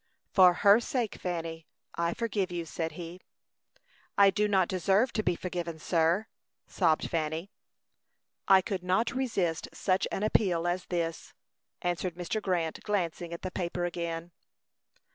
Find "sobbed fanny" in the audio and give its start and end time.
6.65-7.51